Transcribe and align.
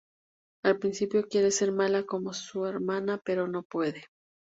Al 0.63 0.79
principio 0.79 1.27
quiere 1.27 1.51
ser 1.51 1.71
mala 1.71 2.01
como 2.07 2.33
su 2.33 2.65
hermana, 2.65 3.21
pero 3.23 3.47
no 3.47 3.61
puede. 3.61 4.05